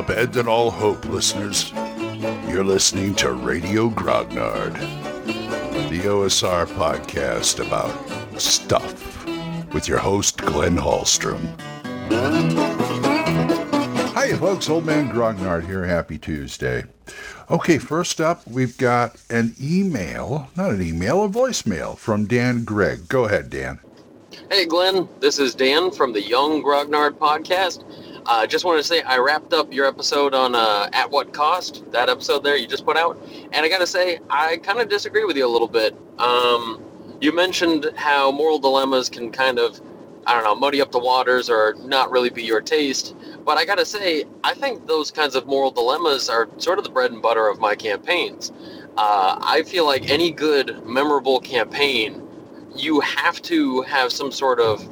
[0.00, 1.72] Abandon all hope, listeners.
[2.48, 4.72] You're listening to Radio Grognard,
[5.90, 9.26] the OSR podcast about stuff
[9.74, 11.54] with your host, Glenn Hallstrom.
[14.14, 14.70] Hi, folks.
[14.70, 15.84] Old Man Grognard here.
[15.84, 16.84] Happy Tuesday.
[17.50, 23.06] Okay, first up, we've got an email, not an email, a voicemail from Dan Gregg.
[23.06, 23.80] Go ahead, Dan.
[24.50, 25.10] Hey, Glenn.
[25.20, 27.84] This is Dan from the Young Grognard podcast.
[28.30, 31.32] I uh, just wanted to say I wrapped up your episode on uh, At What
[31.32, 33.20] Cost, that episode there you just put out.
[33.50, 35.96] And I got to say, I kind of disagree with you a little bit.
[36.16, 36.80] Um,
[37.20, 39.80] you mentioned how moral dilemmas can kind of,
[40.28, 43.16] I don't know, muddy up the waters or not really be your taste.
[43.44, 46.84] But I got to say, I think those kinds of moral dilemmas are sort of
[46.84, 48.52] the bread and butter of my campaigns.
[48.96, 52.22] Uh, I feel like any good, memorable campaign,
[52.76, 54.88] you have to have some sort of,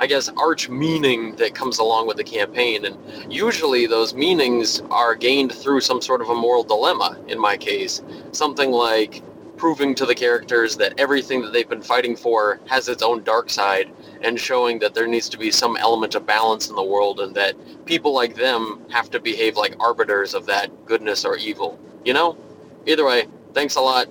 [0.00, 2.86] I guess, arch meaning that comes along with the campaign.
[2.86, 2.96] And
[3.30, 8.00] usually those meanings are gained through some sort of a moral dilemma, in my case.
[8.32, 9.22] Something like
[9.58, 13.50] proving to the characters that everything that they've been fighting for has its own dark
[13.50, 17.20] side and showing that there needs to be some element of balance in the world
[17.20, 21.78] and that people like them have to behave like arbiters of that goodness or evil.
[22.06, 22.38] You know?
[22.86, 24.08] Either way, thanks a lot.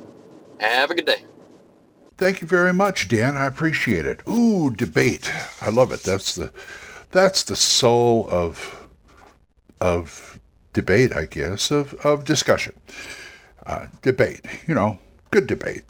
[0.59, 1.25] Have a good day.
[2.19, 3.37] Thank you very much, Dan.
[3.37, 4.21] I appreciate it.
[4.27, 5.31] Ooh, debate.
[5.61, 6.03] I love it.
[6.03, 6.51] That's the
[7.11, 8.87] that's the soul of
[9.79, 10.39] of
[10.73, 12.73] debate, I guess, of, of discussion.
[13.65, 14.99] Uh, debate, you know,
[15.31, 15.83] good debate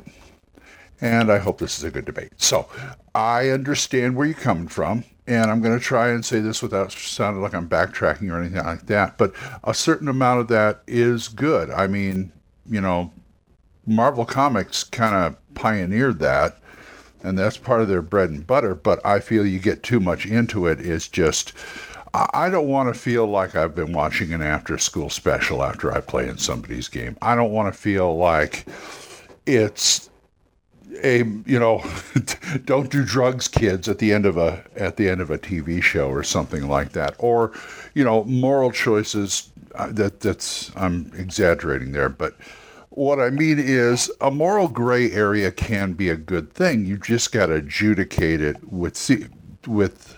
[1.02, 2.34] and I hope this is a good debate.
[2.38, 2.68] So
[3.16, 6.92] I understand where you're coming from, and I'm going to try and say this without
[6.92, 9.18] sounding like I'm backtracking or anything like that.
[9.18, 9.34] But
[9.64, 11.70] a certain amount of that is good.
[11.70, 12.32] I mean,
[12.70, 13.12] you know,
[13.90, 16.58] Marvel Comics kind of pioneered that,
[17.24, 18.76] and that's part of their bread and butter.
[18.76, 20.80] But I feel you get too much into it.
[20.80, 21.54] it is just.
[22.12, 26.02] I don't want to feel like I've been watching an after school special after I
[26.02, 27.16] play in somebody's game.
[27.22, 28.66] I don't want to feel like
[29.46, 30.10] it's
[31.04, 31.84] a you know
[32.66, 35.82] don't do drugs kids at the end of a at the end of a TV
[35.82, 37.52] show or something like that or
[37.94, 42.36] you know moral choices uh, that that's I'm exaggerating there but
[43.00, 47.32] what I mean is a moral gray area can be a good thing you just
[47.32, 48.98] got to adjudicate it with
[49.66, 50.18] with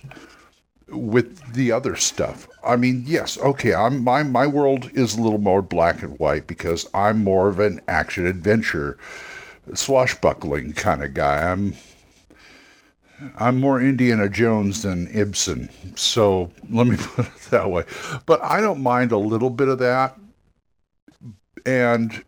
[0.88, 5.40] with the other stuff I mean yes okay I'm my my world is a little
[5.40, 8.98] more black and white because I'm more of an action adventure
[9.74, 11.52] swashbuckling kind of guy.
[11.52, 11.76] I'm
[13.38, 15.70] I'm more Indiana Jones than Ibsen.
[15.96, 17.84] So let me put it that way.
[18.26, 20.18] But I don't mind a little bit of that.
[21.66, 22.24] And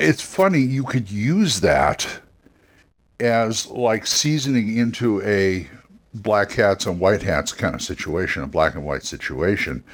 [0.00, 2.08] it's funny, you could use that
[3.20, 5.68] as like seasoning into a
[6.14, 9.84] black hats and white hats kind of situation, a black and white situation.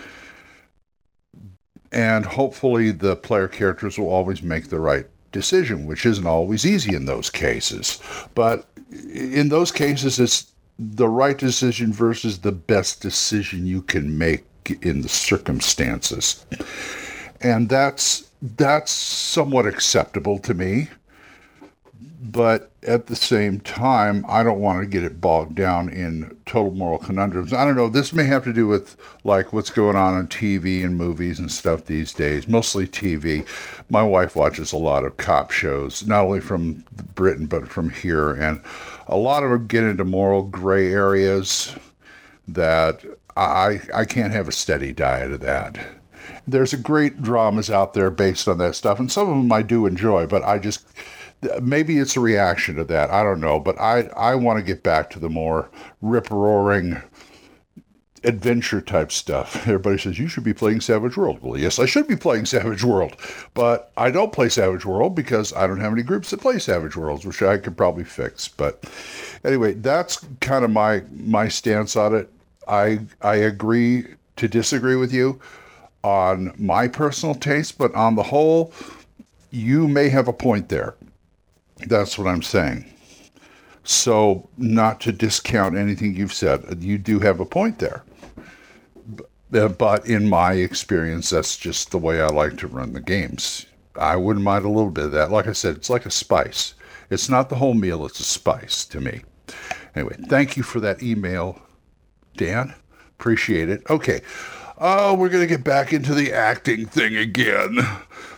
[1.93, 6.94] And hopefully the player characters will always make the right decision, which isn't always easy
[6.94, 8.00] in those cases.
[8.34, 8.67] But
[9.12, 14.44] in those cases, it's the right decision versus the best decision you can make
[14.83, 16.44] in the circumstances.
[17.41, 20.88] And that's that's somewhat acceptable to me
[22.20, 26.72] but at the same time, I don't want to get it bogged down in total
[26.72, 27.52] moral conundrums.
[27.52, 27.88] I don't know.
[27.88, 31.50] This may have to do with like what's going on on TV and movies and
[31.50, 33.46] stuff these days, mostly TV.
[33.91, 38.32] My wife watches a lot of cop shows, not only from Britain, but from here.
[38.32, 38.60] And
[39.06, 41.76] a lot of them get into moral gray areas
[42.48, 43.04] that
[43.36, 45.78] I, I can't have a steady diet of that
[46.47, 49.62] there's a great dramas out there based on that stuff, and some of them I
[49.62, 50.87] do enjoy, but I just
[51.62, 53.10] maybe it's a reaction to that.
[53.10, 55.70] I don't know, but I I want to get back to the more
[56.00, 57.03] rip roaring
[58.25, 59.56] adventure type stuff.
[59.69, 61.38] Everybody says you should be playing Savage World.
[61.41, 63.16] Well, yes, I should be playing Savage World,
[63.54, 66.97] but I don't play Savage World because I don't have any groups that play Savage
[66.97, 68.48] Worlds, which I could probably fix.
[68.48, 68.84] But
[69.44, 72.31] anyway, that's kind of my my stance on it.
[72.69, 74.06] I I agree
[74.37, 75.40] to disagree with you
[76.06, 78.73] on my personal taste, but on the whole,
[79.50, 80.94] you may have a point there.
[81.88, 82.87] That's what I'm saying.
[83.82, 88.05] So, not to discount anything you've said, you do have a point there.
[89.53, 93.67] Uh, but in my experience, that's just the way I like to run the games.
[93.97, 95.32] I wouldn't mind a little bit of that.
[95.32, 96.75] Like I said, it's like a spice.
[97.11, 99.23] It's not the whole meal, it's a spice to me.
[99.97, 101.61] Anyway, thank you for that email,
[102.37, 102.75] Dan.
[103.19, 103.82] Appreciate it.
[103.91, 104.20] Okay.
[104.78, 107.78] Oh, we're going to get back into the acting thing again.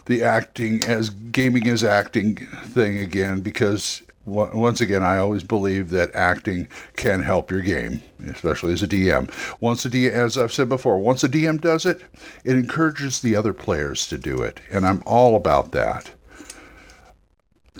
[0.07, 6.15] The acting as gaming as acting thing again because once again, I always believe that
[6.15, 9.31] acting can help your game, especially as a DM.
[9.61, 12.03] Once a DM, as I've said before, once a DM does it,
[12.45, 16.11] it encourages the other players to do it, and I'm all about that.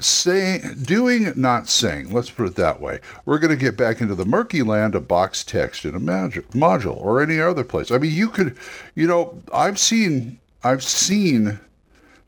[0.01, 2.13] Saying, doing, not saying.
[2.13, 3.01] Let's put it that way.
[3.25, 6.51] We're going to get back into the murky land of box text in a magic
[6.51, 7.91] module or any other place.
[7.91, 8.57] I mean, you could,
[8.95, 11.59] you know, I've seen, I've seen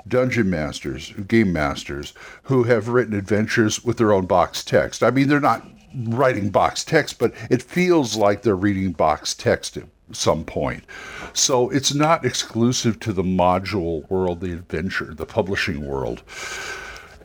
[0.08, 2.14] dungeon masters, game masters,
[2.44, 5.02] who have written adventures with their own box text.
[5.02, 5.66] I mean, they're not
[6.06, 10.84] writing box text, but it feels like they're reading box text at some point.
[11.32, 16.22] So it's not exclusive to the module world, the adventure, the publishing world.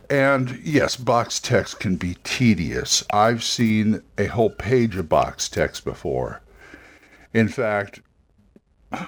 [0.10, 3.04] And yes, box text can be tedious.
[3.12, 6.42] I've seen a whole page of box text before.
[7.34, 8.02] In fact,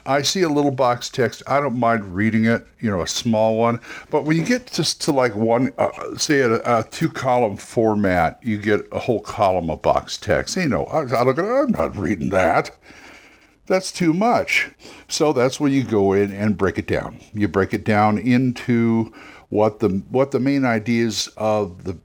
[0.06, 1.44] I see a little box text.
[1.48, 3.80] I don't mind reading it, you know, a small one.
[4.10, 8.40] But when you get just to like one, uh, say a, a, two column format,
[8.44, 10.58] you get a whole column of box text.
[10.58, 12.72] You know, I, I look at I'm not reading that.
[13.68, 14.70] That's too much.
[15.08, 17.20] So that's when you go in and break it down.
[17.34, 19.14] You break it down into
[19.50, 21.98] what the what the main ideas of the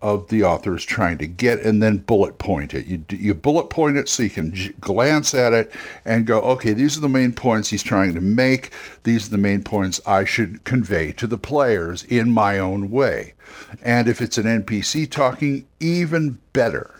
[0.00, 2.86] of the author is trying to get and then bullet point it.
[2.86, 5.72] You, you bullet point it so you can j- glance at it
[6.04, 8.70] and go, okay, these are the main points he's trying to make.
[9.02, 13.34] These are the main points I should convey to the players in my own way.
[13.82, 16.94] And if it's an NPC talking, even better.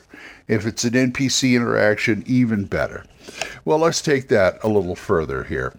[0.49, 3.05] If it's an NPC interaction, even better.
[3.65, 5.75] Well, let's take that a little further here.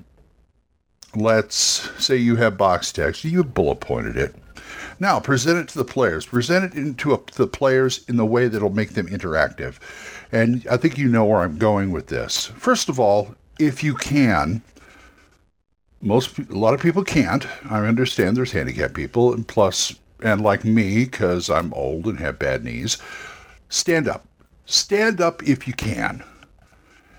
[1.16, 1.56] Let's
[2.04, 4.36] say you have box text, you bullet pointed it
[5.00, 6.26] now, present it to the players.
[6.26, 9.78] Present it into a, the players in the way that'll make them interactive.
[10.32, 12.48] And I think you know where I'm going with this.
[12.48, 14.62] First of all, if you can,
[16.02, 17.48] most a lot of people can't.
[17.72, 22.38] I understand there's handicapped people, and plus, and like me, because I'm old and have
[22.38, 22.98] bad knees,
[23.70, 24.26] stand up.
[24.66, 26.24] Stand up if you can.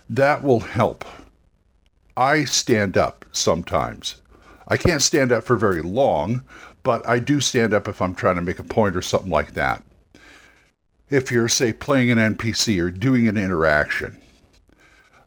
[0.08, 1.04] That will help.
[2.16, 4.16] I stand up sometimes.
[4.68, 6.44] I can't stand up for very long,
[6.82, 9.54] but I do stand up if I'm trying to make a point or something like
[9.54, 9.82] that.
[11.08, 14.20] If you're, say, playing an NPC or doing an interaction,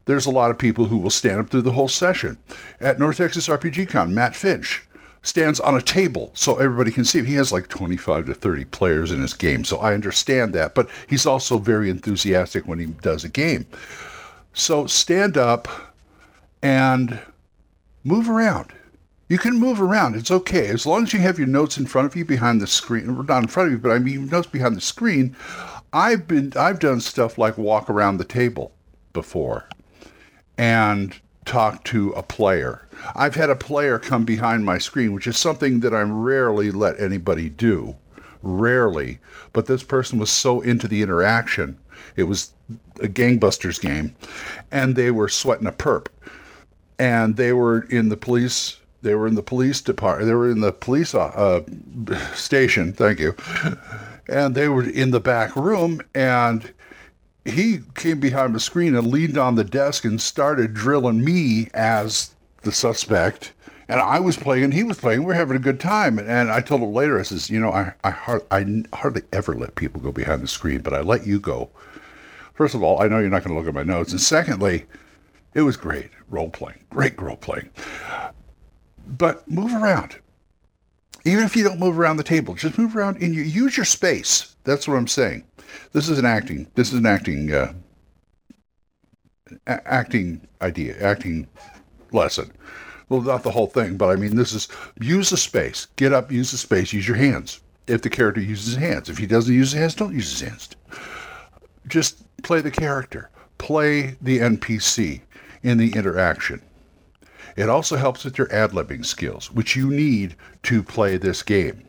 [0.05, 2.37] there's a lot of people who will stand up through the whole session.
[2.79, 4.83] At North Texas RPG Con, Matt Finch
[5.23, 7.25] stands on a table so everybody can see him.
[7.25, 10.89] He has like 25 to 30 players in his game, so I understand that, but
[11.07, 13.65] he's also very enthusiastic when he does a game.
[14.53, 15.67] So stand up
[16.61, 17.19] and
[18.03, 18.73] move around
[19.33, 20.15] you can move around.
[20.15, 20.67] It's okay.
[20.67, 23.23] As long as you have your notes in front of you behind the screen, or
[23.23, 25.35] not in front of you, but I mean notes behind the screen.
[25.91, 28.73] I've been I've done stuff like walk around the table
[29.11, 29.67] before
[30.57, 32.87] and talk to a player.
[33.15, 36.99] I've had a player come behind my screen, which is something that I rarely let
[36.99, 37.95] anybody do.
[38.43, 39.19] Rarely.
[39.51, 41.77] But this person was so into the interaction.
[42.15, 42.53] It was
[43.01, 44.15] a gangbusters game.
[44.71, 46.07] And they were sweating a perp.
[47.03, 50.27] And they were in the police they were in the police department.
[50.27, 51.61] They were in the police uh,
[52.33, 52.93] station.
[52.93, 53.35] Thank you.
[54.29, 56.71] And they were in the back room, and
[57.43, 62.33] he came behind the screen and leaned on the desk and started drilling me as
[62.61, 63.51] the suspect.
[63.89, 65.19] And I was playing, and he was playing.
[65.19, 66.17] We were having a good time.
[66.17, 69.53] And I told him later, I says, you know, I I, hard, I hardly ever
[69.53, 71.69] let people go behind the screen, but I let you go.
[72.53, 74.85] First of all, I know you're not going to look at my notes, and secondly,
[75.53, 77.69] it was great role playing, great role playing
[79.05, 80.15] but move around.
[81.25, 83.85] Even if you don't move around the table, just move around and you use your
[83.85, 84.55] space.
[84.63, 85.45] That's what I'm saying.
[85.93, 86.67] This is an acting.
[86.75, 87.53] This is an acting.
[87.53, 87.73] Uh,
[89.67, 91.47] a- acting idea, acting
[92.11, 92.51] lesson.
[93.07, 94.67] Well, not the whole thing, but I mean, this is
[94.99, 95.87] use the space.
[95.95, 97.61] Get up, use the space, use your hands.
[97.87, 100.49] If the character uses his hands, if he doesn't use his hands, don't use his
[100.49, 100.69] hands.
[101.87, 105.21] Just play the character, play the NPC
[105.63, 106.61] in the interaction.
[107.55, 111.87] It also helps with your ad-libbing skills, which you need to play this game.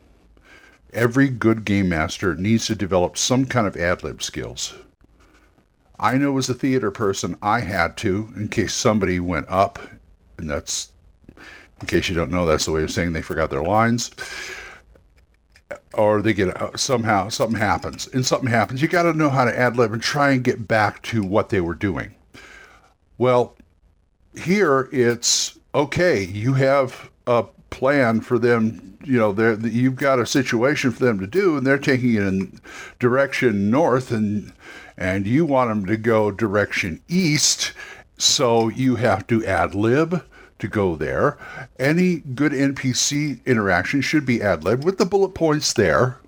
[0.93, 4.73] Every good game master needs to develop some kind of ad-lib skills.
[5.99, 9.79] I know as a theater person, I had to, in case somebody went up,
[10.37, 10.91] and that's,
[11.81, 14.11] in case you don't know, that's the way of saying they forgot their lines
[15.93, 19.45] or they get uh, somehow something happens and something happens you got to know how
[19.45, 22.13] to ad lib and try and get back to what they were doing
[23.17, 23.55] well
[24.37, 29.31] here it's okay, you have a plan for them, you know,
[29.63, 32.59] you've got a situation for them to do, and they're taking it in
[32.99, 34.53] direction north, and
[34.97, 37.73] and you want them to go direction east,
[38.17, 40.23] so you have to ad lib
[40.59, 41.37] to go there.
[41.79, 46.19] Any good NPC interaction should be ad lib with the bullet points there.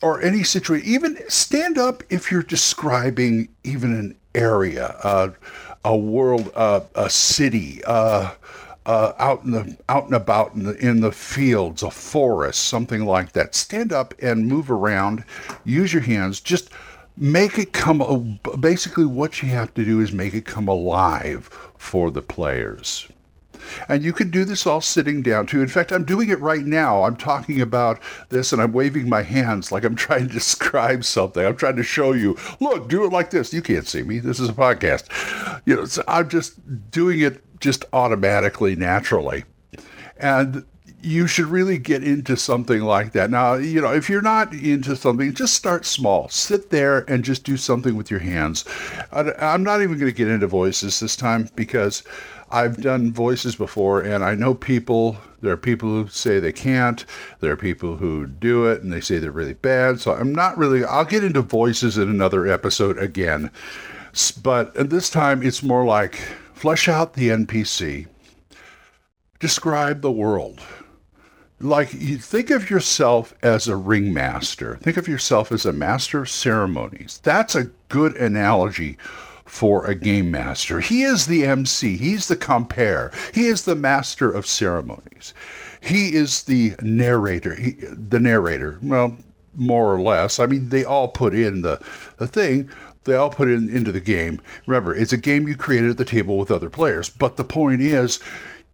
[0.00, 0.86] or any situation.
[0.88, 5.30] Even stand up if you're describing even an area, uh,
[5.84, 8.32] a world, uh, a city, uh,
[8.84, 13.04] uh, out in the out and about in the in the fields, a forest, something
[13.04, 13.54] like that.
[13.54, 15.24] Stand up and move around.
[15.64, 16.40] Use your hands.
[16.40, 16.70] Just
[17.16, 18.40] make it come.
[18.58, 21.46] Basically, what you have to do is make it come alive
[21.76, 23.08] for the players.
[23.88, 25.60] And you can do this all sitting down too.
[25.60, 27.04] In fact, I'm doing it right now.
[27.04, 31.44] I'm talking about this and I'm waving my hands like I'm trying to describe something.
[31.44, 33.52] I'm trying to show you, look, do it like this.
[33.52, 34.18] You can't see me.
[34.18, 35.08] This is a podcast.
[35.66, 39.44] You know, so I'm just doing it just automatically, naturally.
[40.18, 40.64] And
[41.02, 43.30] you should really get into something like that.
[43.30, 46.28] Now, you know, if you're not into something, just start small.
[46.28, 48.64] Sit there and just do something with your hands.
[49.12, 52.04] I'm not even going to get into voices this time because
[52.52, 57.04] I've done voices before and I know people, there are people who say they can't.
[57.40, 60.00] There are people who do it and they say they're really bad.
[60.00, 63.50] So I'm not really, I'll get into voices in another episode again.
[64.42, 66.20] But this time it's more like
[66.62, 68.06] Flesh out the NPC.
[69.40, 70.60] Describe the world.
[71.58, 74.76] Like you think of yourself as a ringmaster.
[74.76, 77.20] Think of yourself as a master of ceremonies.
[77.24, 78.96] That's a good analogy
[79.52, 80.80] for a game master.
[80.80, 81.98] He is the MC.
[81.98, 83.12] He's the compere.
[83.34, 85.34] He is the master of ceremonies.
[85.78, 87.54] He is the narrator.
[87.54, 88.78] He, the narrator.
[88.82, 89.14] Well,
[89.54, 90.38] more or less.
[90.38, 91.78] I mean, they all put in the,
[92.16, 92.70] the thing,
[93.04, 94.40] they all put it into the game.
[94.66, 97.10] Remember, it's a game you created at the table with other players.
[97.10, 98.20] But the point is,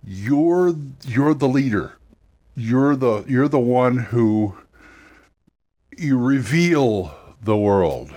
[0.07, 1.95] you're you're the leader.
[2.55, 4.57] You're the you're the one who
[5.97, 8.15] you reveal the world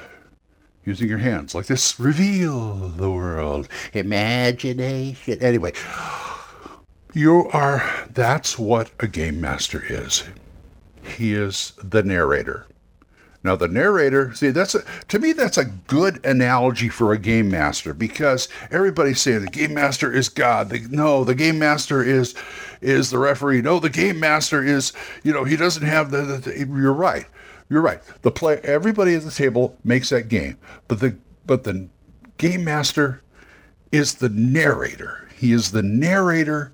[0.86, 2.00] using your hands like this.
[2.00, 3.68] Reveal the world.
[3.94, 5.40] Imagination.
[5.42, 5.74] Anyway,
[7.14, 10.24] you are that's what a game master is.
[11.04, 12.66] He is the narrator.
[13.44, 17.50] Now, the narrator, see, that's a, to me, that's a good analogy for a game
[17.50, 20.70] master because everybody's saying the game master is God.
[20.70, 22.36] The, no, the game master is
[22.82, 23.62] is the referee.
[23.62, 27.26] No, the game master is, you know, he doesn't have the, the, the you're right.
[27.72, 28.02] You're right.
[28.22, 30.58] The play, everybody at the table makes that game,
[30.90, 31.88] but the but the
[32.38, 33.22] game master
[33.94, 35.30] is the narrator.
[35.38, 36.74] He is the narrator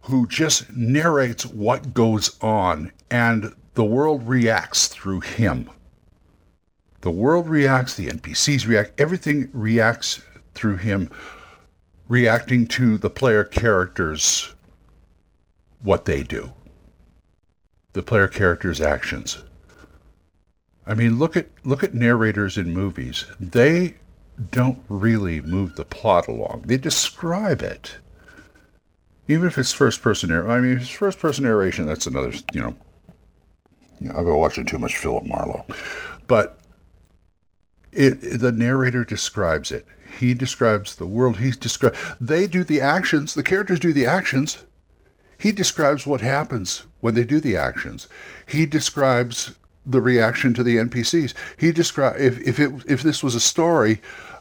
[0.00, 5.68] who just narrates what goes on and the world reacts through him.
[7.02, 10.22] The world reacts, the NPCs react, everything reacts
[10.54, 11.10] through him,
[12.08, 14.54] reacting to the player characters,
[15.82, 16.54] what they do,
[17.92, 19.42] the player characters' actions.
[20.86, 23.26] I mean, look at look at narrators in movies.
[23.38, 23.96] They
[24.50, 26.62] don't really move the plot along.
[26.66, 27.96] They describe it.
[29.28, 32.60] Even if it's first person I mean, if it's first person narration, that's another, you
[32.60, 32.74] know,
[34.00, 35.66] you know, I've been watching too much Philip Marlowe,
[36.26, 36.58] but
[37.92, 39.86] it, the narrator describes it.
[40.18, 41.36] He describes the world.
[41.38, 41.94] He describe.
[42.20, 43.34] They do the actions.
[43.34, 44.64] The characters do the actions.
[45.38, 48.08] He describes what happens when they do the actions.
[48.46, 49.54] He describes
[49.86, 51.34] the reaction to the NPCs.
[51.58, 54.00] He described if if it if this was a story,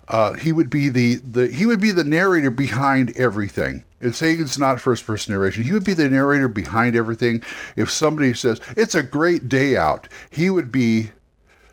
[0.10, 3.84] uh, he would be the, the he would be the narrator behind everything.
[4.02, 5.64] And saying it's not first person narration.
[5.64, 7.44] He would be the narrator behind everything.
[7.76, 11.12] If somebody says it's a great day out, he would be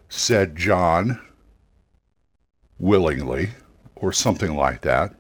[0.09, 1.21] said John
[2.79, 3.51] willingly
[3.95, 5.15] or something like that.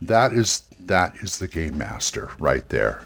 [0.00, 3.04] That is that is the game master right there.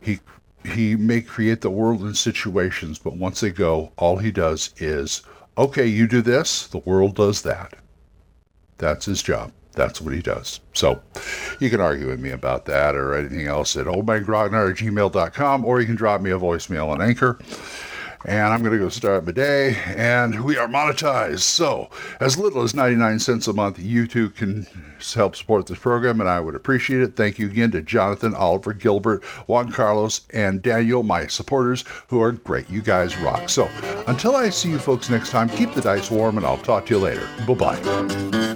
[0.00, 0.20] He
[0.66, 5.22] he may create the world and situations, but once they go, all he does is
[5.58, 7.74] okay, you do this, the world does that.
[8.78, 9.52] That's his job.
[9.72, 10.60] That's what he does.
[10.72, 11.02] So
[11.60, 15.80] you can argue with me about that or anything else at oldmangrognard at gmail.com, or
[15.80, 17.38] you can drop me a voicemail on Anchor.
[18.26, 21.40] And I'm going to go start my day, and we are monetized.
[21.40, 24.66] So, as little as 99 cents a month, you too can
[25.14, 27.14] help support this program, and I would appreciate it.
[27.14, 32.32] Thank you again to Jonathan, Oliver, Gilbert, Juan Carlos, and Daniel, my supporters, who are
[32.32, 32.68] great.
[32.68, 33.48] You guys rock.
[33.48, 33.70] So,
[34.08, 36.94] until I see you folks next time, keep the dice warm, and I'll talk to
[36.94, 37.28] you later.
[37.46, 38.55] Bye bye.